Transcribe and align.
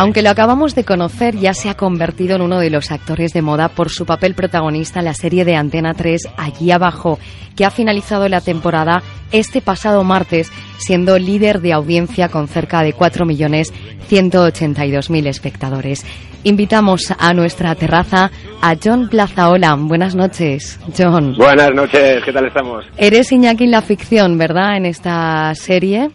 Aunque 0.00 0.22
lo 0.22 0.30
acabamos 0.30 0.74
de 0.74 0.84
conocer, 0.84 1.36
ya 1.36 1.52
se 1.52 1.68
ha 1.68 1.74
convertido 1.74 2.36
en 2.36 2.40
uno 2.40 2.58
de 2.58 2.70
los 2.70 2.90
actores 2.90 3.34
de 3.34 3.42
moda 3.42 3.68
por 3.68 3.90
su 3.90 4.06
papel 4.06 4.34
protagonista 4.34 5.00
en 5.00 5.04
la 5.04 5.12
serie 5.12 5.44
de 5.44 5.56
Antena 5.56 5.92
3 5.92 6.22
Allí 6.38 6.70
abajo, 6.70 7.18
que 7.54 7.66
ha 7.66 7.70
finalizado 7.70 8.26
la 8.26 8.40
temporada 8.40 9.02
este 9.30 9.60
pasado 9.60 10.02
martes, 10.02 10.50
siendo 10.78 11.18
líder 11.18 11.60
de 11.60 11.74
audiencia 11.74 12.30
con 12.30 12.48
cerca 12.48 12.82
de 12.82 12.94
4.182.000 12.94 15.26
espectadores. 15.26 16.06
Invitamos 16.44 17.12
a 17.18 17.34
nuestra 17.34 17.74
terraza 17.74 18.30
a 18.62 18.76
John 18.82 19.10
Plazaola. 19.10 19.76
Buenas 19.78 20.14
noches, 20.14 20.80
John. 20.96 21.34
Buenas 21.36 21.74
noches, 21.74 22.24
¿qué 22.24 22.32
tal 22.32 22.46
estamos? 22.46 22.86
Eres 22.96 23.30
Iñaki 23.32 23.64
en 23.64 23.72
la 23.72 23.82
ficción, 23.82 24.38
¿verdad? 24.38 24.78
En 24.78 24.86
esta 24.86 25.54
serie 25.54 26.08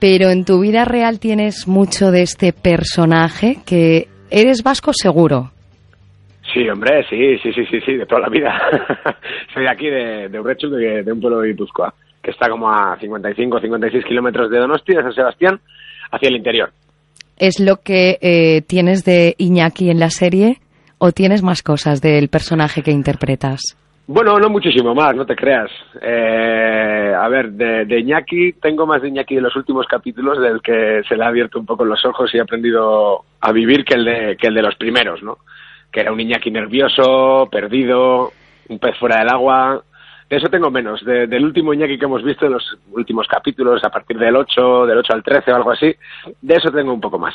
pero 0.00 0.30
en 0.30 0.44
tu 0.44 0.60
vida 0.60 0.84
real 0.84 1.20
tienes 1.20 1.68
mucho 1.68 2.10
de 2.10 2.22
este 2.22 2.52
personaje 2.52 3.58
que 3.66 4.08
eres 4.30 4.62
vasco 4.62 4.92
seguro. 4.94 5.50
Sí, 6.52 6.68
hombre, 6.68 7.04
sí, 7.08 7.38
sí, 7.42 7.52
sí, 7.52 7.64
sí, 7.70 7.80
sí, 7.84 7.96
de 7.96 8.06
toda 8.06 8.22
la 8.22 8.28
vida. 8.28 8.52
Soy 9.54 9.62
de 9.62 9.70
aquí, 9.70 9.86
de, 9.86 10.28
de 10.28 10.40
Urrechu, 10.40 10.68
de, 10.70 11.12
un 11.12 11.20
pueblo 11.20 11.40
de 11.40 11.48
Guipúzcoa, 11.48 11.94
que 12.22 12.32
está 12.32 12.48
como 12.48 12.68
a 12.68 12.96
55 12.98 13.60
56 13.60 14.04
kilómetros 14.04 14.50
de 14.50 14.58
Donosti, 14.58 14.94
de 14.94 15.02
San 15.02 15.12
Sebastián, 15.12 15.60
hacia 16.10 16.28
el 16.28 16.36
interior. 16.36 16.70
¿Es 17.36 17.60
lo 17.60 17.76
que 17.76 18.18
eh, 18.20 18.62
tienes 18.62 19.04
de 19.04 19.34
Iñaki 19.38 19.90
en 19.90 20.00
la 20.00 20.10
serie 20.10 20.56
o 20.98 21.12
tienes 21.12 21.42
más 21.42 21.62
cosas 21.62 22.00
del 22.00 22.28
personaje 22.28 22.82
que 22.82 22.90
interpretas? 22.90 23.60
Bueno, 24.06 24.38
no 24.40 24.48
muchísimo 24.48 24.94
más, 24.94 25.14
no 25.14 25.24
te 25.24 25.36
creas. 25.36 25.70
Eh, 26.02 27.14
a 27.16 27.28
ver, 27.28 27.52
de, 27.52 27.84
de, 27.84 28.00
Iñaki, 28.00 28.54
tengo 28.54 28.84
más 28.84 29.00
de 29.00 29.08
Iñaki 29.08 29.36
de 29.36 29.40
los 29.40 29.54
últimos 29.54 29.86
capítulos 29.86 30.40
del 30.40 30.60
que 30.60 31.02
se 31.08 31.16
le 31.16 31.24
ha 31.24 31.28
abierto 31.28 31.60
un 31.60 31.66
poco 31.66 31.84
los 31.84 32.04
ojos 32.04 32.34
y 32.34 32.38
ha 32.38 32.42
aprendido 32.42 33.24
a 33.40 33.52
vivir 33.52 33.84
que 33.84 33.94
el 33.94 34.04
de, 34.04 34.36
que 34.36 34.48
el 34.48 34.54
de 34.54 34.62
los 34.62 34.74
primeros, 34.74 35.22
¿no? 35.22 35.38
Que 35.92 36.00
era 36.00 36.12
un 36.12 36.20
Iñaki 36.20 36.50
nervioso, 36.50 37.48
perdido, 37.50 38.32
un 38.68 38.78
pez 38.80 38.98
fuera 38.98 39.18
del 39.18 39.28
agua. 39.28 39.82
De 40.28 40.36
eso 40.36 40.48
tengo 40.48 40.70
menos. 40.70 41.04
del 41.04 41.44
último 41.44 41.72
Iñaki 41.72 41.98
que 41.98 42.04
hemos 42.04 42.24
visto 42.24 42.46
en 42.46 42.52
los 42.52 42.78
últimos 42.92 43.26
capítulos, 43.28 43.84
a 43.84 43.90
partir 43.90 44.18
del 44.18 44.34
8, 44.34 44.86
del 44.86 44.98
8 44.98 45.12
al 45.12 45.22
13 45.22 45.52
o 45.52 45.56
algo 45.56 45.70
así, 45.72 45.94
de 46.40 46.54
eso 46.54 46.70
tengo 46.70 46.92
un 46.92 47.00
poco 47.00 47.18
más. 47.18 47.34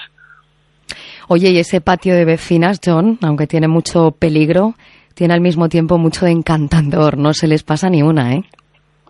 Oye, 1.28 1.50
¿y 1.50 1.58
ese 1.58 1.82
patio 1.82 2.16
de 2.16 2.24
vecinas, 2.24 2.80
John, 2.84 3.18
aunque 3.24 3.48
tiene 3.48 3.68
mucho 3.68 4.12
peligro, 4.12 4.76
tiene 5.16 5.34
al 5.34 5.42
mismo 5.42 5.70
tiempo 5.70 5.98
mucho 5.98 6.26
de 6.26 6.32
encantador, 6.32 7.18
no 7.18 7.34
se 7.34 7.48
les 7.48 7.64
pasa 7.64 7.90
ni 7.90 8.04
una, 8.04 8.34
¿eh? 8.34 8.44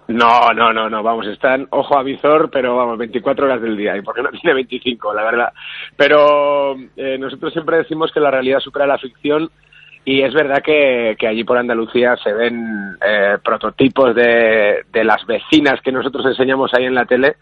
No, 0.07 0.53
no, 0.53 0.71
no, 0.71 0.87
no, 0.87 1.01
vamos, 1.01 1.25
están 1.25 1.67
ojo 1.71 1.97
a 1.97 2.03
visor, 2.03 2.51
pero 2.51 2.75
vamos, 2.75 2.97
24 2.99 3.45
horas 3.45 3.61
del 3.61 3.75
día, 3.75 3.97
y 3.97 4.03
porque 4.03 4.21
no 4.21 4.29
tiene 4.29 4.53
25, 4.53 5.13
la 5.13 5.23
verdad. 5.23 5.53
Pero 5.97 6.75
eh, 6.95 7.17
nosotros 7.17 7.51
siempre 7.51 7.77
decimos 7.77 8.11
que 8.13 8.19
la 8.19 8.29
realidad 8.29 8.59
supera 8.59 8.85
la 8.85 8.99
ficción, 8.99 9.49
y 10.05 10.21
es 10.21 10.31
verdad 10.35 10.61
que, 10.63 11.17
allí 11.27 11.43
por 11.43 11.57
Andalucía 11.57 12.15
se 12.17 12.31
ven 12.33 12.97
eh, 13.03 13.37
prototipos 13.43 14.13
de, 14.13 14.83
de 14.93 15.03
las 15.03 15.25
vecinas 15.25 15.81
que 15.81 15.91
nosotros 15.91 16.23
enseñamos 16.27 16.71
ahí 16.75 16.85
en 16.85 16.93
la 16.93 17.05
tele, 17.05 17.37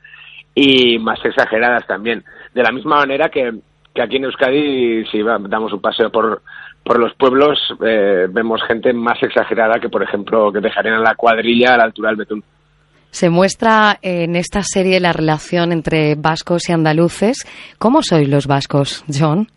y 0.56 1.00
más 1.00 1.19
exageradas 1.25 1.86
también. 1.86 2.23
De 2.53 2.64
la 2.64 2.72
misma 2.72 2.97
manera 2.97 3.28
que, 3.28 3.52
que 3.94 4.02
aquí 4.02 4.18
en 4.18 4.26
Euskadi, 4.26 5.06
si 5.06 5.22
damos 5.22 5.74
un 5.74 5.82
paseo 5.82 6.10
por, 6.10 6.42
por 6.84 7.00
los 7.00 7.14
pueblos 7.16 7.60
eh, 7.86 8.28
vemos 8.30 8.62
gente 8.68 8.92
más 8.94 9.22
exagerada 9.22 9.80
que, 9.80 9.90
por 9.90 10.04
ejemplo, 10.04 10.52
que 10.52 10.60
dejarían 10.60 11.04
la 11.04 11.16
cuadrilla 11.16 11.74
a 11.74 11.78
la 11.78 11.84
altura 11.84 12.10
del 12.10 12.18
betún. 12.18 12.44
Se 13.12 13.30
muestra 13.30 14.00
en 14.02 14.36
esta 14.36 14.64
serie 14.64 15.00
la 15.00 15.14
relación 15.14 15.72
entre 15.72 16.16
vascos 16.16 16.68
y 16.68 16.74
andaluces. 16.74 17.46
¿Cómo 17.78 18.02
sois 18.02 18.28
los 18.28 18.48
vascos, 18.48 19.06
John? 19.08 19.48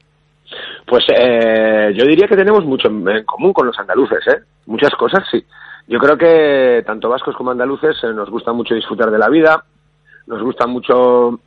Pues 0.86 1.04
eh, 1.08 1.94
yo 1.96 2.04
diría 2.04 2.28
que 2.28 2.36
tenemos 2.36 2.64
mucho 2.64 2.88
en 2.88 3.24
común 3.24 3.54
con 3.54 3.66
los 3.66 3.78
andaluces, 3.78 4.26
¿eh? 4.28 4.42
Muchas 4.66 4.90
cosas, 4.90 5.24
sí. 5.30 5.42
Yo 5.88 5.98
creo 5.98 6.18
que 6.18 6.82
tanto 6.84 7.08
vascos 7.08 7.34
como 7.34 7.50
andaluces 7.50 7.96
eh, 8.02 8.12
nos 8.12 8.28
gusta 8.28 8.52
mucho 8.52 8.74
disfrutar 8.74 9.10
de 9.10 9.18
la 9.18 9.28
vida, 9.28 9.64
nos 10.26 10.42
gusta 10.42 10.66
mucho 10.66 11.40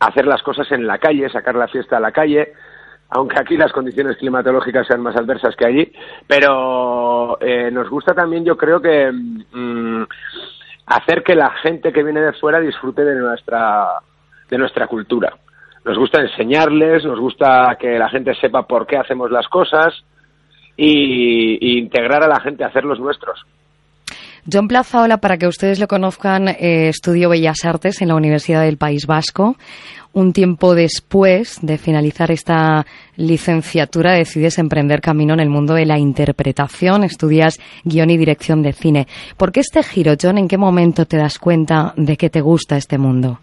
hacer 0.00 0.26
las 0.26 0.42
cosas 0.42 0.70
en 0.72 0.86
la 0.86 0.98
calle, 0.98 1.28
sacar 1.30 1.54
la 1.54 1.68
fiesta 1.68 1.96
a 1.96 2.00
la 2.00 2.12
calle, 2.12 2.52
aunque 3.10 3.38
aquí 3.38 3.56
las 3.56 3.72
condiciones 3.72 4.16
climatológicas 4.16 4.86
sean 4.86 5.00
más 5.00 5.16
adversas 5.16 5.54
que 5.56 5.66
allí, 5.66 5.92
pero 6.26 7.38
eh, 7.40 7.70
nos 7.70 7.88
gusta 7.88 8.14
también, 8.14 8.44
yo 8.44 8.56
creo 8.56 8.80
que 8.80 9.10
mm, 9.12 10.04
hacer 10.86 11.22
que 11.22 11.34
la 11.34 11.50
gente 11.62 11.92
que 11.92 12.02
viene 12.02 12.20
de 12.20 12.32
fuera 12.34 12.60
disfrute 12.60 13.04
de 13.04 13.14
nuestra 13.14 13.88
de 14.50 14.58
nuestra 14.58 14.86
cultura. 14.86 15.32
Nos 15.84 15.98
gusta 15.98 16.20
enseñarles, 16.20 17.04
nos 17.04 17.20
gusta 17.20 17.76
que 17.78 17.98
la 17.98 18.08
gente 18.08 18.34
sepa 18.36 18.66
por 18.66 18.86
qué 18.86 18.96
hacemos 18.96 19.30
las 19.30 19.46
cosas 19.48 19.94
y, 20.76 21.78
integrar 21.78 22.22
a 22.22 22.28
la 22.28 22.40
gente 22.40 22.64
a 22.64 22.68
hacer 22.68 22.84
los 22.84 22.98
nuestros. 22.98 23.44
John 24.50 24.68
Plazaola, 24.68 25.18
para 25.18 25.36
que 25.36 25.46
ustedes 25.46 25.80
lo 25.80 25.88
conozcan, 25.88 26.48
eh, 26.48 26.88
estudió 26.88 27.30
Bellas 27.30 27.64
Artes 27.64 28.02
en 28.02 28.08
la 28.08 28.14
Universidad 28.14 28.62
del 28.62 28.76
País 28.76 29.06
Vasco 29.06 29.56
un 30.14 30.32
tiempo 30.32 30.74
después 30.74 31.58
de 31.60 31.76
finalizar 31.76 32.30
esta 32.30 32.86
licenciatura 33.16 34.12
decides 34.12 34.58
emprender 34.58 35.00
camino 35.00 35.34
en 35.34 35.40
el 35.40 35.50
mundo 35.50 35.74
de 35.74 35.86
la 35.86 35.98
interpretación, 35.98 37.04
estudias 37.04 37.58
guion 37.84 38.10
y 38.10 38.16
dirección 38.16 38.62
de 38.62 38.72
cine. 38.72 39.06
¿Por 39.36 39.52
qué 39.52 39.60
este 39.60 39.82
giro, 39.82 40.14
John? 40.20 40.38
¿En 40.38 40.48
qué 40.48 40.56
momento 40.56 41.04
te 41.04 41.16
das 41.16 41.38
cuenta 41.38 41.92
de 41.96 42.16
que 42.16 42.30
te 42.30 42.40
gusta 42.40 42.76
este 42.76 42.96
mundo? 42.96 43.40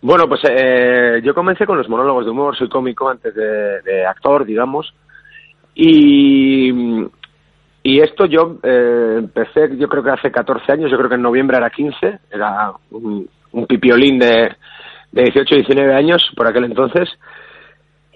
Bueno, 0.00 0.28
pues 0.28 0.40
eh, 0.48 1.20
yo 1.24 1.34
comencé 1.34 1.66
con 1.66 1.76
los 1.76 1.88
monólogos 1.88 2.24
de 2.24 2.30
humor, 2.30 2.56
soy 2.56 2.68
cómico 2.68 3.08
antes 3.08 3.34
de, 3.34 4.06
actor, 4.06 4.44
digamos, 4.44 4.94
y, 5.74 6.70
y 7.82 8.00
esto 8.00 8.26
yo 8.26 8.58
eh, 8.62 9.16
empecé, 9.18 9.76
yo 9.76 9.88
creo 9.88 10.02
que 10.02 10.10
hace 10.10 10.30
14 10.30 10.72
años, 10.72 10.90
yo 10.90 10.96
creo 10.96 11.08
que 11.08 11.14
en 11.14 11.22
noviembre 11.22 11.56
era 11.56 11.70
15, 11.70 12.18
era 12.30 12.72
un, 12.90 13.28
un 13.52 13.66
pipiolín 13.66 14.18
de, 14.18 14.54
de 15.12 15.22
18, 15.22 15.54
19 15.54 15.94
años 15.94 16.22
por 16.36 16.46
aquel 16.46 16.64
entonces. 16.64 17.08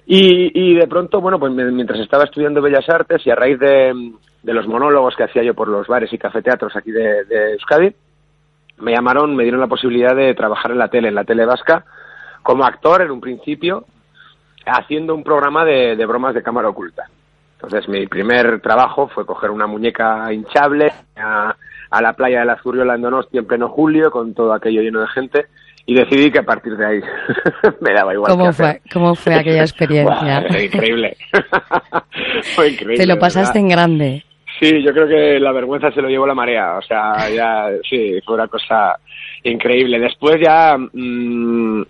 Y, 0.04 0.50
y 0.54 0.74
de 0.74 0.86
pronto, 0.88 1.20
bueno, 1.20 1.38
pues 1.38 1.52
mientras 1.52 2.00
estaba 2.00 2.24
estudiando 2.24 2.60
Bellas 2.60 2.88
Artes 2.88 3.24
y 3.24 3.30
a 3.30 3.36
raíz 3.36 3.58
de, 3.58 4.12
de 4.42 4.52
los 4.52 4.66
monólogos 4.66 5.14
que 5.16 5.24
hacía 5.24 5.42
yo 5.42 5.54
por 5.54 5.68
los 5.68 5.86
bares 5.86 6.12
y 6.12 6.18
cafeteatros 6.18 6.74
aquí 6.76 6.90
de, 6.90 7.24
de, 7.24 7.52
Euskadi, 7.52 7.94
me 8.78 8.92
llamaron, 8.92 9.36
me 9.36 9.44
dieron 9.44 9.60
la 9.60 9.68
posibilidad 9.68 10.14
de 10.16 10.34
trabajar 10.34 10.72
en 10.72 10.78
la 10.78 10.88
tele, 10.88 11.08
en 11.08 11.14
la 11.14 11.24
tele 11.24 11.46
vasca, 11.46 11.84
como 12.42 12.64
actor 12.64 13.02
en 13.02 13.12
un 13.12 13.20
principio, 13.20 13.86
haciendo 14.66 15.14
un 15.14 15.22
programa 15.22 15.64
de, 15.64 15.94
de 15.94 16.06
bromas 16.06 16.34
de 16.34 16.42
cámara 16.42 16.68
oculta. 16.68 17.04
Entonces 17.62 17.88
mi 17.88 18.06
primer 18.06 18.60
trabajo 18.60 19.08
fue 19.08 19.24
coger 19.24 19.50
una 19.50 19.66
muñeca 19.66 20.32
hinchable 20.32 20.92
a, 21.16 21.54
a 21.90 22.02
la 22.02 22.12
playa 22.14 22.40
de 22.40 22.46
la 22.46 22.56
Zurriola 22.60 22.96
en 22.96 23.02
Donosti 23.02 23.38
en 23.38 23.46
pleno 23.46 23.68
julio, 23.68 24.10
con 24.10 24.34
todo 24.34 24.52
aquello 24.52 24.82
lleno 24.82 25.00
de 25.00 25.08
gente, 25.08 25.46
y 25.86 25.94
decidí 25.94 26.30
que 26.30 26.40
a 26.40 26.44
partir 26.44 26.76
de 26.76 26.86
ahí 26.86 27.00
me 27.80 27.92
daba 27.92 28.14
igual. 28.14 28.30
¿Cómo, 28.32 28.52
fue, 28.52 28.80
¿Cómo 28.92 29.14
fue 29.14 29.34
aquella 29.34 29.62
experiencia? 29.62 30.44
increíble. 30.64 31.16
fue 32.54 32.70
increíble. 32.70 32.96
Te 32.96 33.06
lo 33.06 33.18
pasaste 33.18 33.58
en 33.58 33.68
grande. 33.68 34.24
Sí, 34.60 34.82
yo 34.82 34.92
creo 34.92 35.08
que 35.08 35.40
la 35.40 35.52
vergüenza 35.52 35.90
se 35.92 36.02
lo 36.02 36.08
llevó 36.08 36.26
la 36.26 36.34
marea. 36.34 36.78
O 36.78 36.82
sea, 36.82 37.28
ya, 37.30 37.68
sí, 37.88 38.20
fue 38.24 38.36
una 38.36 38.48
cosa 38.48 38.96
increíble. 39.42 39.98
Después 39.98 40.40
ya, 40.40 40.76
mm, 40.78 41.82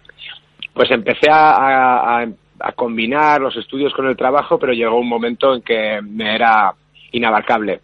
pues 0.72 0.90
empecé 0.90 1.30
a, 1.30 2.20
a, 2.20 2.26
a 2.62 2.72
combinar 2.72 3.40
los 3.40 3.56
estudios 3.56 3.92
con 3.92 4.06
el 4.06 4.16
trabajo, 4.16 4.58
pero 4.58 4.72
llegó 4.72 4.98
un 4.98 5.08
momento 5.08 5.54
en 5.54 5.62
que 5.62 6.00
me 6.02 6.34
era 6.34 6.72
inabarcable 7.12 7.80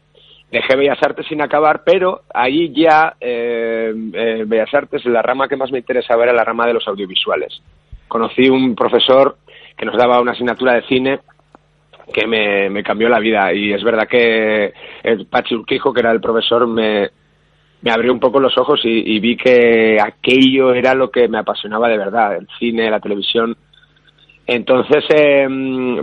dejé 0.51 0.77
Bellas 0.77 1.03
Artes 1.03 1.27
sin 1.27 1.43
acabar, 1.43 1.83
pero 1.85 2.23
ahí 2.33 2.73
ya 2.75 3.15
eh, 3.21 3.93
eh, 4.13 4.45
Bellas 4.47 4.73
Artes, 4.73 5.05
la 5.05 5.23
rama 5.23 5.49
que 5.49 5.57
más 5.57 5.71
me 5.71 5.79
interesaba 5.79 6.25
era 6.25 6.33
la 6.33 6.45
rama 6.45 6.67
de 6.67 6.75
los 6.75 6.87
audiovisuales. 6.89 7.61
Conocí 8.07 8.49
un 8.49 8.75
profesor 8.75 9.37
que 9.77 9.85
nos 9.85 9.97
daba 9.97 10.21
una 10.21 10.33
asignatura 10.33 10.75
de 10.75 10.83
cine 10.83 11.21
que 12.13 12.27
me, 12.27 12.71
me 12.71 12.83
cambió 12.83 13.09
la 13.09 13.19
vida 13.19 13.53
y 13.53 13.73
es 13.73 13.85
verdad 13.85 14.09
que 14.09 14.73
el 15.03 15.27
Pachi 15.27 15.55
Urquijo, 15.55 15.93
que 15.93 16.01
era 16.01 16.11
el 16.11 16.23
profesor, 16.23 16.67
me, 16.67 17.11
me 17.83 17.91
abrió 17.91 18.13
un 18.13 18.21
poco 18.21 18.41
los 18.41 18.57
ojos 18.57 18.81
y, 18.85 19.15
y, 19.15 19.21
vi 19.21 19.37
que 19.37 19.99
aquello 20.01 20.73
era 20.73 20.95
lo 20.95 21.11
que 21.11 21.29
me 21.29 21.39
apasionaba 21.39 21.87
de 21.91 21.99
verdad, 21.99 22.37
el 22.37 22.49
cine, 22.59 22.91
la 22.91 23.01
televisión. 23.01 23.55
Entonces, 24.49 25.05
eh, 25.11 25.47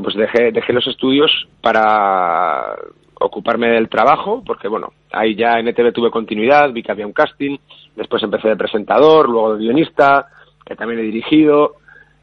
pues 0.03 0.15
dejé, 0.15 0.51
dejé 0.51 0.71
los 0.71 0.85
estudios 0.85 1.31
para 1.61 2.75
ocuparme 3.19 3.69
del 3.69 3.89
trabajo, 3.89 4.43
porque 4.45 4.67
bueno, 4.67 4.93
ahí 5.11 5.33
ya 5.33 5.57
en 5.57 5.67
ETV 5.67 5.91
tuve 5.91 6.11
continuidad, 6.11 6.71
vi 6.71 6.83
que 6.83 6.91
había 6.91 7.07
un 7.07 7.11
casting, 7.11 7.57
después 7.95 8.21
empecé 8.21 8.49
de 8.49 8.55
presentador, 8.55 9.27
luego 9.27 9.55
de 9.55 9.63
guionista, 9.63 10.27
que 10.63 10.75
también 10.75 10.99
he 10.99 11.03
dirigido, 11.03 11.77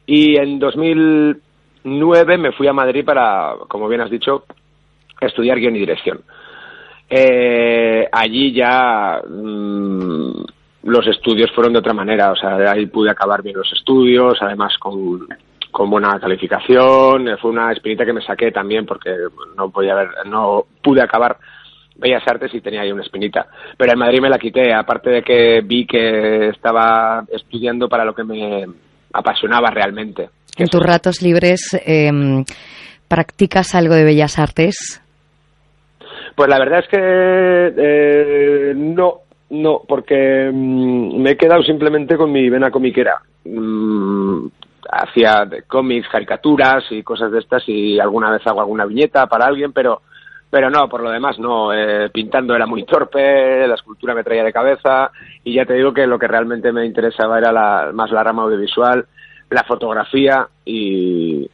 y 0.07 0.37
en 0.37 0.61
2009 0.61 2.39
me 2.39 2.53
fui 2.53 2.69
a 2.69 2.73
Madrid 2.73 3.05
para, 3.05 3.55
como 3.67 3.89
bien 3.89 4.03
has 4.03 4.11
dicho, 4.11 4.45
estudiar 5.21 5.59
guion 5.59 5.75
y 5.75 5.81
dirección. 5.81 6.21
Eh, 7.11 8.09
allí 8.13 8.53
ya 8.53 9.21
mm, 9.29 10.45
los 10.85 11.07
estudios 11.09 11.51
fueron 11.51 11.73
de 11.73 11.81
otra 11.81 11.95
manera, 11.95 12.31
o 12.31 12.37
sea, 12.37 12.59
ahí 12.71 12.87
pude 12.87 13.11
acabar 13.11 13.43
bien 13.43 13.57
los 13.57 13.73
estudios, 13.73 14.39
además 14.41 14.79
con, 14.79 15.27
con 15.73 15.91
buena 15.91 16.21
calificación. 16.21 17.27
Fue 17.41 17.51
una 17.51 17.73
espinita 17.73 18.05
que 18.05 18.13
me 18.13 18.23
saqué 18.23 18.53
también 18.53 18.87
porque 18.87 19.11
no 19.57 19.71
podía 19.71 19.95
haber, 19.95 20.11
no 20.27 20.67
pude 20.83 21.03
acabar 21.03 21.39
Bellas 21.97 22.23
Artes 22.27 22.55
y 22.55 22.61
tenía 22.61 22.83
ahí 22.83 22.93
una 22.93 23.03
espinita. 23.03 23.47
Pero 23.77 23.93
en 23.93 23.99
Madrid 23.99 24.21
me 24.21 24.31
la 24.31 24.39
quité, 24.39 24.73
aparte 24.73 25.11
de 25.11 25.23
que 25.23 25.61
vi 25.65 25.87
que 25.87 26.49
estaba 26.49 27.25
estudiando 27.33 27.89
para 27.89 28.05
lo 28.05 28.15
que 28.15 28.25
me 28.25 28.67
apasionaba 29.13 29.71
realmente. 29.71 30.29
En 30.57 30.69
tus 30.69 30.83
ratos 30.83 31.23
libres, 31.23 31.77
em, 31.85 32.45
¿practicas 33.09 33.75
algo 33.75 33.95
de 33.95 34.05
Bellas 34.05 34.39
Artes? 34.39 35.03
Pues 36.35 36.49
la 36.49 36.59
verdad 36.59 36.81
es 36.81 36.89
que 36.89 37.73
eh, 37.77 38.73
no, 38.75 39.21
no, 39.51 39.83
porque 39.87 40.51
mm, 40.53 41.21
me 41.21 41.31
he 41.33 41.37
quedado 41.37 41.63
simplemente 41.63 42.17
con 42.17 42.33
mi 42.33 42.49
vena 42.49 42.71
comiquera. 42.71 43.21
Mm, 43.45 44.47
hacía 44.93 45.49
cómics, 45.67 46.09
caricaturas 46.09 46.85
y 46.91 47.03
cosas 47.03 47.33
de 47.33 47.39
estas 47.39 47.63
y 47.67 47.99
alguna 47.99 48.31
vez 48.31 48.47
hago 48.47 48.61
alguna 48.61 48.85
viñeta 48.85 49.27
para 49.27 49.47
alguien, 49.47 49.73
pero 49.73 50.03
pero 50.51 50.69
no, 50.69 50.87
por 50.87 51.03
lo 51.03 51.11
demás 51.11 51.39
no. 51.39 51.73
Eh, 51.73 52.11
pintando 52.11 52.55
era 52.55 52.67
muy 52.67 52.85
torpe, 52.85 53.67
la 53.67 53.75
escultura 53.75 54.15
me 54.15 54.23
traía 54.23 54.45
de 54.45 54.53
cabeza 54.53 55.11
y 55.43 55.55
ya 55.55 55.65
te 55.65 55.73
digo 55.73 55.95
que 55.95 56.07
lo 56.07 56.19
que 56.19 56.29
realmente 56.29 56.73
me 56.73 56.85
interesaba 56.85 57.39
era 57.39 57.51
la, 57.51 57.91
más 57.95 58.11
la 58.11 58.23
rama 58.23 58.43
audiovisual, 58.43 59.07
la 59.49 59.65
fotografía 59.65 60.47
y, 60.63 61.49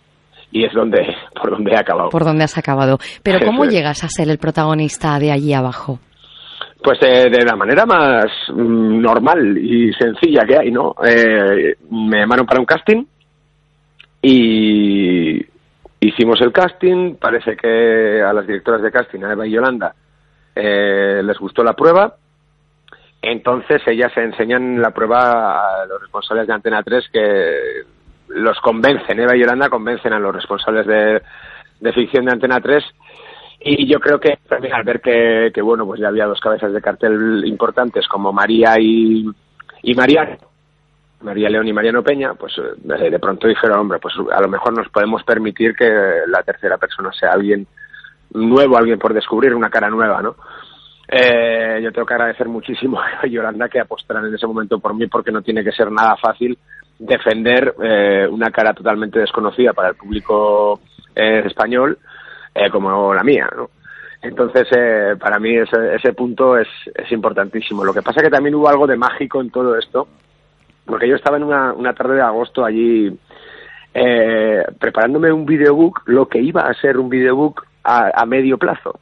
y 0.51 0.65
es 0.65 0.73
donde 0.73 1.07
por 1.41 1.53
donde 1.53 1.71
he 1.71 1.79
acabado. 1.79 2.09
Por 2.09 2.25
donde 2.25 2.43
has 2.43 2.59
acabado. 2.59 2.99
Pero 3.23 3.39
¿cómo 3.47 3.67
llegas 3.67 4.03
a 4.03 4.09
ser 4.09 4.29
el 4.31 4.39
protagonista 4.39 5.17
de 5.21 5.31
allí 5.31 5.55
abajo? 5.55 6.01
Pues 6.83 6.99
eh, 7.03 7.31
de 7.31 7.45
la 7.45 7.55
manera 7.55 7.87
más 7.87 8.27
mm, 8.53 9.01
normal 9.01 9.59
y 9.59 9.93
sencilla 9.93 10.45
que 10.45 10.59
hay, 10.59 10.73
¿no? 10.73 10.97
Eh, 11.05 11.77
me 11.89 12.19
llamaron 12.19 12.47
para 12.47 12.59
un 12.59 12.67
casting 12.67 13.05
y 14.23 15.45
hicimos 16.01 16.41
el 16.41 16.53
casting. 16.53 17.17
Parece 17.17 17.57
que 17.57 18.23
a 18.23 18.33
las 18.33 18.47
directoras 18.47 18.83
de 18.83 18.91
casting, 18.91 19.23
a 19.25 19.33
Eva 19.33 19.47
y 19.47 19.51
Yolanda, 19.51 19.95
eh, 20.55 21.23
les 21.25 21.39
gustó 21.39 21.63
la 21.63 21.75
prueba. 21.75 22.15
Entonces 23.21 23.83
ellas 23.87 24.13
enseñan 24.17 24.81
la 24.81 24.93
prueba 24.93 25.83
a 25.83 25.87
los 25.87 26.01
responsables 26.01 26.47
de 26.47 26.53
Antena 26.53 26.83
3 26.83 27.09
que 27.13 27.83
los 28.29 28.59
convencen, 28.61 29.19
Eva 29.19 29.37
y 29.37 29.41
Yolanda 29.41 29.69
convencen 29.69 30.13
a 30.13 30.19
los 30.19 30.35
responsables 30.35 30.87
de, 30.87 31.23
de 31.81 31.93
ficción 31.93 32.27
de 32.27 32.33
Antena 32.33 32.61
3 32.61 32.85
y 33.61 33.87
yo 33.87 33.99
creo 33.99 34.21
que 34.21 34.39
también 34.49 34.75
al 34.75 34.85
ver 34.85 35.01
que, 35.01 35.51
que, 35.53 35.61
bueno, 35.61 35.85
pues 35.85 36.01
ya 36.01 36.09
había 36.09 36.27
dos 36.27 36.41
cabezas 36.41 36.73
de 36.73 36.81
cartel 36.81 37.43
importantes 37.45 38.07
como 38.07 38.33
María 38.33 38.79
y, 38.79 39.27
y 39.83 39.95
María, 39.95 40.39
María 41.21 41.49
León 41.49 41.67
y 41.67 41.73
Mariano 41.73 42.03
Peña, 42.03 42.35
pues 42.35 42.55
eh, 42.59 43.11
de 43.11 43.19
pronto 43.19 43.49
dijeron, 43.49 43.81
hombre, 43.81 43.99
pues 43.99 44.15
a 44.33 44.41
lo 44.41 44.49
mejor 44.49 44.77
nos 44.77 44.89
podemos 44.89 45.23
permitir 45.25 45.75
que 45.75 45.89
la 46.27 46.43
tercera 46.43 46.79
persona 46.79 47.11
sea 47.13 47.33
alguien 47.33 47.67
nuevo, 48.35 48.77
alguien 48.77 48.99
por 48.99 49.15
descubrir, 49.15 49.55
una 49.55 49.71
cara 49.71 49.91
nueva, 49.91 50.23
¿no? 50.23 50.37
Eh, 51.09 51.81
yo 51.83 51.91
tengo 51.91 52.07
que 52.07 52.15
agradecer 52.15 52.49
muchísimo 52.49 53.01
a 53.23 53.27
Yolanda 53.27 53.69
que 53.69 53.81
apostaran 53.81 54.27
en 54.27 54.35
ese 54.35 54.47
momento 54.47 54.79
por 54.79 54.95
mí 54.95 55.07
porque 55.07 55.33
no 55.33 55.43
tiene 55.43 55.65
que 55.65 55.73
ser 55.73 55.91
nada 55.91 56.17
fácil 56.17 56.59
defender 56.99 57.75
eh, 57.83 58.27
una 58.31 58.51
cara 58.51 58.75
totalmente 58.75 59.19
desconocida 59.19 59.73
para 59.73 59.91
el 59.91 59.95
público 59.95 60.81
eh, 61.15 61.43
español 61.47 61.99
como 62.73 63.15
la 63.15 63.23
mía, 63.23 63.49
¿no? 63.57 63.71
Entonces, 64.23 64.67
eh, 64.77 65.15
para 65.19 65.39
mí 65.39 65.57
ese, 65.57 65.95
ese 65.95 66.13
punto 66.13 66.57
es, 66.59 66.69
es 66.95 67.11
importantísimo. 67.13 67.85
Lo 67.85 67.95
que 67.95 68.03
pasa 68.03 68.21
que 68.21 68.31
también 68.31 68.55
hubo 68.55 68.69
algo 68.69 68.87
de 68.87 68.97
mágico 68.97 69.41
en 69.41 69.51
todo 69.51 69.77
esto, 69.79 70.09
porque 70.89 71.09
yo 71.09 71.15
estaba 71.15 71.37
en 71.37 71.45
una, 71.45 71.73
una 71.73 71.93
tarde 71.93 72.17
de 72.17 72.23
agosto 72.23 72.65
allí 72.65 73.17
eh, 73.95 74.65
preparándome 74.81 75.31
un 75.33 75.47
videobook, 75.47 76.03
lo 76.07 76.27
que 76.27 76.41
iba 76.41 76.63
a 76.63 76.75
ser 76.75 76.99
un 76.99 77.09
videobook 77.09 77.67
a, 77.85 78.11
a 78.15 78.27
medio 78.27 78.59
plazo. 78.59 78.99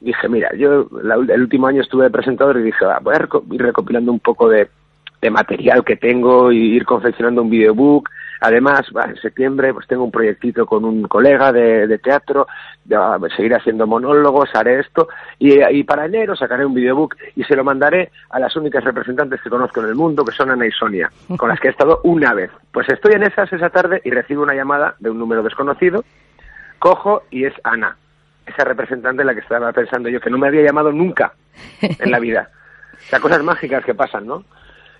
Dije, 0.00 0.28
mira, 0.28 0.50
yo 0.56 0.88
la, 1.02 1.16
el 1.16 1.42
último 1.42 1.66
año 1.66 1.82
estuve 1.82 2.04
de 2.04 2.10
presentador 2.10 2.58
y 2.58 2.62
dije, 2.62 2.84
voy 3.02 3.14
a 3.14 3.28
ir 3.52 3.62
recopilando 3.62 4.10
un 4.10 4.20
poco 4.20 4.48
de, 4.48 4.68
de 5.20 5.30
material 5.30 5.84
que 5.84 5.96
tengo 5.96 6.50
y 6.52 6.76
ir 6.76 6.84
confeccionando 6.84 7.42
un 7.42 7.50
videobook 7.50 8.08
Además, 8.40 8.86
en 9.06 9.16
septiembre 9.16 9.74
pues 9.74 9.86
tengo 9.86 10.04
un 10.04 10.10
proyectito 10.10 10.64
con 10.64 10.84
un 10.86 11.02
colega 11.02 11.52
de, 11.52 11.98
teatro, 11.98 12.46
de, 12.84 12.96
seguir 13.36 13.54
haciendo 13.54 13.86
monólogos, 13.86 14.48
haré 14.54 14.80
esto, 14.80 15.08
y, 15.38 15.84
para 15.84 16.06
enero 16.06 16.34
sacaré 16.34 16.64
un 16.64 16.72
videobook 16.72 17.16
y 17.36 17.44
se 17.44 17.54
lo 17.54 17.64
mandaré 17.64 18.10
a 18.30 18.38
las 18.40 18.56
únicas 18.56 18.82
representantes 18.82 19.42
que 19.42 19.50
conozco 19.50 19.80
en 19.80 19.88
el 19.88 19.94
mundo, 19.94 20.24
que 20.24 20.32
son 20.32 20.50
Ana 20.50 20.66
y 20.66 20.70
Sonia, 20.70 21.10
con 21.36 21.50
las 21.50 21.60
que 21.60 21.68
he 21.68 21.70
estado 21.70 22.00
una 22.04 22.32
vez. 22.32 22.50
Pues 22.72 22.88
estoy 22.88 23.12
en 23.12 23.24
esas 23.24 23.52
esa 23.52 23.68
tarde 23.68 24.00
y 24.04 24.10
recibo 24.10 24.42
una 24.42 24.54
llamada 24.54 24.94
de 25.00 25.10
un 25.10 25.18
número 25.18 25.42
desconocido, 25.42 26.02
cojo 26.78 27.24
y 27.30 27.44
es 27.44 27.52
Ana, 27.62 27.94
esa 28.46 28.64
representante 28.64 29.20
en 29.20 29.26
la 29.26 29.34
que 29.34 29.40
estaba 29.40 29.70
pensando 29.72 30.08
yo, 30.08 30.18
que 30.18 30.30
no 30.30 30.38
me 30.38 30.48
había 30.48 30.62
llamado 30.62 30.92
nunca 30.92 31.34
en 31.82 32.10
la 32.10 32.18
vida. 32.18 32.48
O 32.94 33.02
sea, 33.02 33.20
cosas 33.20 33.42
mágicas 33.42 33.84
que 33.84 33.94
pasan, 33.94 34.26
¿no? 34.26 34.44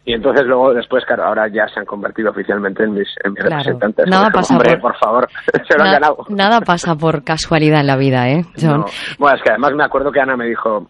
Y 0.04 0.14
entonces 0.14 0.46
luego 0.46 0.72
después 0.74 1.04
claro 1.04 1.24
ahora 1.24 1.48
ya 1.48 1.68
se 1.68 1.80
han 1.80 1.86
convertido 1.86 2.30
oficialmente 2.30 2.84
en 2.84 2.94
mis, 2.94 3.08
en 3.22 3.32
mis 3.32 3.40
claro. 3.40 3.56
representantes. 3.58 4.06
Nada 4.08 4.30
pasa 4.30 4.54
hombre 4.54 4.72
por, 4.78 4.92
por 4.92 4.96
favor 4.96 5.28
se 5.68 5.76
lo 5.76 5.84
han 5.84 5.92
ganado. 5.92 6.16
nada 6.28 6.60
pasa 6.60 6.94
por 6.94 7.22
casualidad 7.24 7.80
en 7.80 7.86
la 7.86 7.96
vida 7.96 8.28
eh 8.30 8.44
John 8.60 8.80
no. 8.80 8.86
bueno 9.18 9.36
es 9.36 9.42
que 9.42 9.50
además 9.50 9.72
me 9.74 9.84
acuerdo 9.84 10.10
que 10.10 10.20
Ana 10.20 10.36
me 10.36 10.46
dijo 10.46 10.88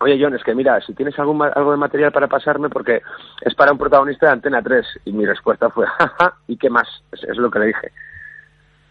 oye 0.00 0.18
John 0.20 0.34
es 0.34 0.42
que 0.42 0.54
mira 0.54 0.80
si 0.80 0.94
tienes 0.94 1.18
algún 1.18 1.42
algo 1.42 1.72
de 1.72 1.76
material 1.76 2.12
para 2.12 2.28
pasarme 2.28 2.68
porque 2.68 3.02
es 3.42 3.54
para 3.54 3.72
un 3.72 3.78
protagonista 3.78 4.26
de 4.26 4.32
Antena 4.32 4.62
3 4.62 4.86
y 5.04 5.12
mi 5.12 5.26
respuesta 5.26 5.68
fue 5.70 5.86
jaja 5.86 6.34
y 6.48 6.56
qué 6.56 6.70
más 6.70 6.88
es, 7.12 7.22
es 7.24 7.36
lo 7.36 7.50
que 7.50 7.58
le 7.58 7.66
dije 7.66 7.92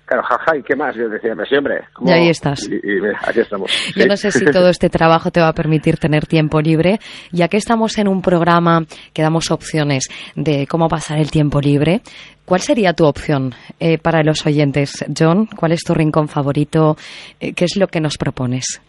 claro, 0.10 0.24
jaja, 0.24 0.58
¿y 0.58 0.64
qué 0.64 0.76
más? 0.76 0.96
Yo 0.96 1.08
decía, 1.08 1.36
pues 1.36 1.48
siempre. 1.48 1.82
Y 2.06 2.12
ahí 2.12 2.30
estás. 2.30 2.68
Y, 2.68 2.76
y, 2.76 3.00
aquí 3.28 3.40
estamos. 3.40 3.72
Yo 3.96 4.06
no 4.08 4.18
sé 4.18 4.32
si 4.32 4.46
todo 4.46 4.70
este 4.70 4.90
trabajo 4.90 5.30
te 5.30 5.40
va 5.40 5.50
a 5.50 5.54
permitir 5.54 5.98
tener 5.98 6.26
tiempo 6.26 6.60
libre, 6.60 7.00
ya 7.32 7.48
que 7.48 7.58
estamos 7.58 7.98
en 7.98 8.08
un 8.08 8.22
programa 8.22 8.84
que 9.14 9.22
damos 9.22 9.52
opciones 9.52 10.10
de 10.36 10.66
cómo 10.68 10.88
pasar 10.88 11.20
el 11.20 11.30
tiempo 11.30 11.62
libre. 11.62 12.02
¿Cuál 12.46 12.62
sería 12.62 12.94
tu 12.94 13.06
opción 13.06 13.54
eh, 13.80 14.00
para 14.00 14.24
los 14.24 14.46
oyentes, 14.48 15.06
John? 15.16 15.46
¿Cuál 15.46 15.74
es 15.74 15.84
tu 15.84 15.94
rincón 15.94 16.28
favorito? 16.28 16.98
Eh, 17.40 17.54
¿Qué 17.54 17.66
es 17.66 17.76
lo 17.78 17.88
que 17.88 18.02
nos 18.02 18.18
propones? 18.18 18.82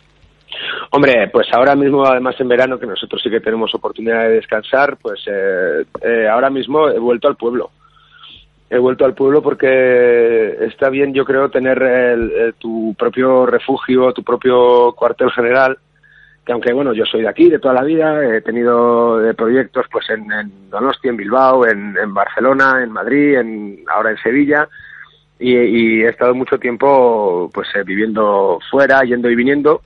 Hombre, 0.92 1.28
pues 1.30 1.46
ahora 1.52 1.76
mismo, 1.76 2.04
además 2.04 2.34
en 2.40 2.48
verano, 2.48 2.78
que 2.78 2.86
nosotros 2.86 3.20
sí 3.22 3.30
que 3.30 3.40
tenemos 3.40 3.74
oportunidad 3.74 4.22
de 4.22 4.36
descansar, 4.36 4.96
pues 4.96 5.20
eh, 5.26 5.84
eh, 6.02 6.26
ahora 6.28 6.48
mismo 6.48 6.88
he 6.88 6.98
vuelto 6.98 7.28
al 7.28 7.36
pueblo 7.36 7.70
he 8.70 8.78
vuelto 8.78 9.04
al 9.04 9.14
pueblo 9.14 9.42
porque 9.42 10.56
está 10.60 10.88
bien, 10.90 11.12
yo 11.12 11.24
creo, 11.24 11.50
tener 11.50 11.82
el, 11.82 12.54
tu 12.56 12.94
propio 12.96 13.44
refugio, 13.44 14.12
tu 14.12 14.22
propio 14.22 14.92
cuartel 14.92 15.32
general, 15.32 15.76
que 16.46 16.52
aunque, 16.52 16.72
bueno, 16.72 16.92
yo 16.92 17.04
soy 17.04 17.22
de 17.22 17.28
aquí, 17.28 17.50
de 17.50 17.58
toda 17.58 17.74
la 17.74 17.82
vida, 17.82 18.24
he 18.24 18.40
tenido 18.42 19.28
eh, 19.28 19.34
proyectos 19.34 19.86
pues 19.90 20.08
en, 20.10 20.30
en 20.30 20.70
Donostia, 20.70 21.10
en 21.10 21.16
Bilbao, 21.16 21.66
en, 21.66 21.96
en, 21.98 22.14
Barcelona, 22.14 22.80
en 22.82 22.92
Madrid, 22.92 23.38
en, 23.38 23.84
ahora 23.88 24.12
en 24.12 24.18
Sevilla, 24.18 24.68
y, 25.40 25.52
y 25.52 26.02
he 26.02 26.08
estado 26.08 26.32
mucho 26.34 26.58
tiempo 26.58 27.50
pues 27.52 27.68
eh, 27.74 27.82
viviendo 27.84 28.60
fuera, 28.70 29.02
yendo 29.02 29.28
y 29.28 29.34
viniendo, 29.34 29.82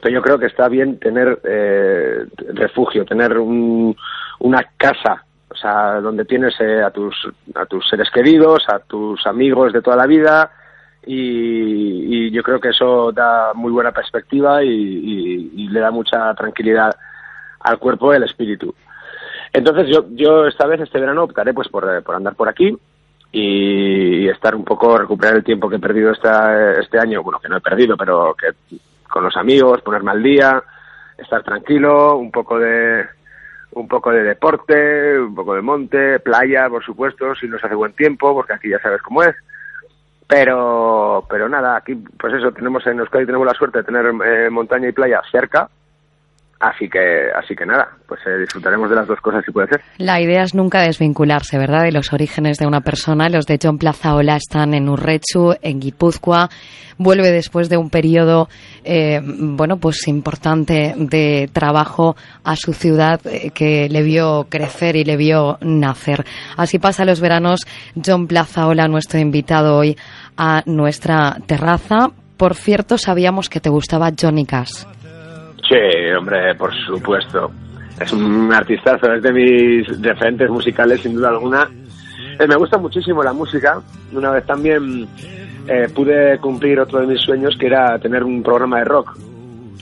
pero 0.00 0.14
yo 0.14 0.22
creo 0.22 0.38
que 0.38 0.46
está 0.46 0.68
bien 0.68 1.00
tener 1.00 1.40
eh, 1.42 2.24
refugio, 2.54 3.04
tener 3.04 3.36
un, 3.36 3.96
una 4.38 4.62
casa 4.76 5.25
o 5.56 5.58
sea, 5.58 6.00
donde 6.02 6.26
tienes 6.26 6.54
eh, 6.60 6.82
a 6.82 6.90
tus 6.90 7.14
a 7.54 7.64
tus 7.64 7.88
seres 7.88 8.10
queridos, 8.10 8.62
a 8.68 8.78
tus 8.78 9.26
amigos 9.26 9.72
de 9.72 9.80
toda 9.80 9.96
la 9.96 10.06
vida 10.06 10.50
y, 11.06 12.26
y 12.26 12.30
yo 12.30 12.42
creo 12.42 12.60
que 12.60 12.68
eso 12.68 13.10
da 13.10 13.54
muy 13.54 13.72
buena 13.72 13.92
perspectiva 13.92 14.62
y, 14.62 15.68
le 15.68 15.80
da 15.80 15.90
mucha 15.90 16.32
tranquilidad 16.34 16.94
al 17.60 17.78
cuerpo 17.78 18.12
y 18.12 18.16
al 18.16 18.24
espíritu. 18.24 18.74
Entonces 19.52 19.88
yo 19.88 20.06
yo 20.10 20.46
esta 20.46 20.66
vez 20.66 20.80
este 20.80 21.00
verano 21.00 21.24
optaré 21.24 21.52
pues 21.54 21.68
por, 21.68 22.02
por 22.02 22.14
andar 22.14 22.34
por 22.34 22.48
aquí 22.48 22.76
y, 23.32 24.28
estar 24.28 24.54
un 24.54 24.64
poco 24.64 24.98
recuperar 24.98 25.36
el 25.36 25.44
tiempo 25.44 25.70
que 25.70 25.76
he 25.76 25.80
perdido 25.80 26.12
esta, 26.12 26.78
este 26.78 26.98
año, 26.98 27.22
bueno 27.22 27.40
que 27.40 27.48
no 27.48 27.56
he 27.56 27.60
perdido, 27.60 27.96
pero 27.96 28.34
que 28.34 28.78
con 29.08 29.24
los 29.24 29.36
amigos, 29.36 29.80
ponerme 29.80 30.10
al 30.10 30.22
día, 30.22 30.62
estar 31.16 31.42
tranquilo, 31.42 32.16
un 32.16 32.30
poco 32.30 32.58
de 32.58 33.15
un 33.72 33.88
poco 33.88 34.10
de 34.10 34.22
deporte, 34.22 35.18
un 35.18 35.34
poco 35.34 35.54
de 35.54 35.62
monte, 35.62 36.20
playa, 36.20 36.68
por 36.68 36.84
supuesto, 36.84 37.34
si 37.34 37.46
nos 37.46 37.62
hace 37.62 37.74
buen 37.74 37.92
tiempo, 37.92 38.34
porque 38.34 38.54
aquí 38.54 38.68
ya 38.70 38.78
sabes 38.78 39.02
cómo 39.02 39.22
es. 39.22 39.34
Pero, 40.26 41.24
pero 41.30 41.48
nada, 41.48 41.76
aquí, 41.76 41.94
pues 41.94 42.34
eso, 42.34 42.52
tenemos 42.52 42.86
en 42.86 42.98
Euskadi 42.98 43.26
tenemos 43.26 43.46
la 43.46 43.54
suerte 43.54 43.78
de 43.78 43.84
tener 43.84 44.06
eh, 44.24 44.50
montaña 44.50 44.88
y 44.88 44.92
playa 44.92 45.20
cerca, 45.30 45.68
Así 46.58 46.88
que, 46.88 47.28
así 47.36 47.54
que 47.54 47.66
nada, 47.66 47.88
pues 48.08 48.20
eh, 48.26 48.38
disfrutaremos 48.38 48.88
de 48.88 48.96
las 48.96 49.06
dos 49.06 49.20
cosas 49.20 49.44
si 49.44 49.52
puede 49.52 49.68
ser. 49.68 49.82
La 49.98 50.22
idea 50.22 50.42
es 50.42 50.54
nunca 50.54 50.80
desvincularse, 50.80 51.58
¿verdad?, 51.58 51.82
de 51.82 51.92
los 51.92 52.14
orígenes 52.14 52.56
de 52.56 52.66
una 52.66 52.80
persona. 52.80 53.28
Los 53.28 53.46
de 53.46 53.58
John 53.62 53.76
Plazaola 53.76 54.36
están 54.36 54.72
en 54.72 54.88
Urrechu, 54.88 55.54
en 55.60 55.80
Guipúzcoa. 55.80 56.48
Vuelve 56.96 57.30
después 57.30 57.68
de 57.68 57.76
un 57.76 57.90
periodo, 57.90 58.48
eh, 58.84 59.20
bueno, 59.22 59.76
pues 59.76 60.08
importante 60.08 60.94
de 60.96 61.50
trabajo 61.52 62.16
a 62.42 62.56
su 62.56 62.72
ciudad 62.72 63.20
eh, 63.26 63.50
que 63.50 63.90
le 63.90 64.02
vio 64.02 64.46
crecer 64.48 64.96
y 64.96 65.04
le 65.04 65.18
vio 65.18 65.58
nacer. 65.60 66.24
Así 66.56 66.78
pasa 66.78 67.04
los 67.04 67.20
veranos. 67.20 67.60
John 68.02 68.26
Plazaola, 68.26 68.88
nuestro 68.88 69.20
invitado 69.20 69.76
hoy 69.76 69.98
a 70.38 70.62
nuestra 70.64 71.36
terraza. 71.46 72.12
Por 72.38 72.54
cierto, 72.54 72.96
sabíamos 72.96 73.50
que 73.50 73.60
te 73.60 73.68
gustaba 73.68 74.10
Johnny 74.18 74.46
Cash. 74.46 74.95
Sí, 75.68 76.12
hombre, 76.16 76.54
por 76.54 76.72
supuesto. 76.74 77.50
Es 78.00 78.12
un 78.12 78.52
artistazo, 78.52 79.12
es 79.12 79.22
de 79.22 79.32
mis 79.32 80.02
referentes 80.02 80.50
musicales, 80.50 81.00
sin 81.00 81.14
duda 81.14 81.30
alguna. 81.30 81.68
Eh, 82.38 82.46
me 82.46 82.56
gusta 82.56 82.78
muchísimo 82.78 83.22
la 83.22 83.32
música. 83.32 83.80
Una 84.12 84.30
vez 84.30 84.44
también 84.44 85.08
eh, 85.66 85.88
pude 85.94 86.38
cumplir 86.38 86.78
otro 86.78 87.00
de 87.00 87.06
mis 87.06 87.20
sueños, 87.20 87.56
que 87.58 87.66
era 87.66 87.98
tener 87.98 88.22
un 88.22 88.42
programa 88.42 88.78
de 88.78 88.84
rock. 88.84 89.16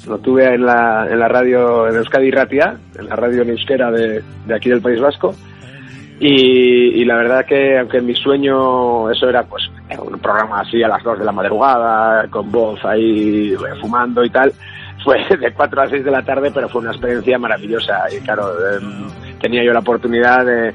Lo 0.07 0.19
tuve 0.19 0.55
en 0.55 0.65
la, 0.65 1.09
en 1.11 1.19
la 1.19 1.29
radio 1.29 1.89
en 1.89 1.97
Euskadi 1.97 2.31
Ratia, 2.31 2.77
en 2.97 3.09
la 3.09 3.17
radio 3.17 3.45
de, 3.45 4.23
de 4.47 4.55
aquí 4.55 4.69
del 4.69 4.81
País 4.81 5.01
Vasco. 5.01 5.35
Y, 6.21 7.01
y, 7.01 7.05
la 7.05 7.17
verdad 7.17 7.45
que, 7.45 7.77
aunque 7.79 8.01
mi 8.01 8.15
sueño, 8.15 9.11
eso 9.11 9.29
era 9.29 9.43
pues 9.43 9.69
un 9.99 10.19
programa 10.21 10.61
así 10.61 10.83
a 10.83 10.89
las 10.89 11.03
dos 11.03 11.19
de 11.19 11.25
la 11.25 11.33
madrugada, 11.33 12.29
con 12.29 12.51
voz 12.53 12.83
ahí 12.85 13.53
eh, 13.53 13.81
fumando 13.81 14.25
y 14.25 14.31
tal, 14.31 14.53
fue 15.03 15.19
de 15.39 15.53
4 15.53 15.83
a 15.83 15.89
6 15.89 16.05
de 16.05 16.11
la 16.11 16.23
tarde, 16.23 16.51
pero 16.53 16.69
fue 16.69 16.83
una 16.83 16.91
experiencia 16.91 17.39
maravillosa. 17.39 18.05
Y 18.11 18.21
claro, 18.21 18.51
eh, 18.51 18.81
tenía 19.41 19.65
yo 19.65 19.73
la 19.73 19.81
oportunidad 19.81 20.45
de, 20.45 20.73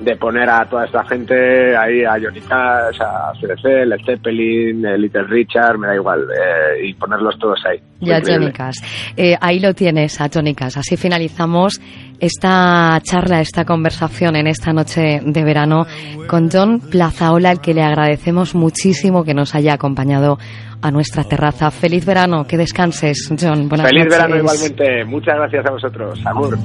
de, 0.00 0.16
poner 0.16 0.48
a 0.48 0.64
toda 0.68 0.84
esta 0.84 1.04
gente 1.04 1.76
ahí, 1.76 2.04
a 2.04 2.12
Johnny 2.20 2.40
Cash, 2.40 3.00
a 3.00 3.32
CDC, 3.40 3.86
Led 3.86 4.00
Zeppelin, 4.04 4.82
Little 5.00 5.24
Richard, 5.24 5.78
me 5.78 5.88
da 5.88 5.94
igual, 5.94 6.22
eh, 6.22 6.86
y 6.86 6.94
ponerlos 6.94 7.38
todos 7.38 7.60
ahí. 7.66 7.80
Y 8.00 8.10
a 8.12 8.20
Johnny 8.24 8.52
Cash. 8.52 8.78
Eh, 9.16 9.36
ahí 9.40 9.60
lo 9.60 9.74
tienes, 9.74 10.20
a 10.20 10.28
Johnny 10.32 10.54
Cash. 10.54 10.78
Así 10.78 10.96
finalizamos 10.96 11.80
esta 12.20 12.98
charla, 13.02 13.40
esta 13.40 13.64
conversación 13.64 14.36
en 14.36 14.46
esta 14.46 14.72
noche 14.72 15.20
de 15.24 15.44
verano 15.44 15.86
con 16.26 16.50
John 16.50 16.80
Plazaola, 16.80 17.50
al 17.50 17.60
que 17.60 17.74
le 17.74 17.82
agradecemos 17.82 18.54
muchísimo 18.54 19.24
que 19.24 19.34
nos 19.34 19.54
haya 19.54 19.74
acompañado 19.74 20.38
a 20.80 20.90
nuestra 20.90 21.24
terraza. 21.24 21.70
Feliz 21.70 22.04
verano, 22.04 22.46
que 22.46 22.56
descanses, 22.56 23.28
John. 23.40 23.68
Buenas 23.68 23.88
Feliz 23.88 24.04
noches. 24.04 24.18
verano 24.18 24.36
igualmente. 24.36 25.04
Muchas 25.04 25.34
gracias 25.36 25.66
a 25.66 25.70
vosotros. 25.70 26.20
Amor. 26.26 26.58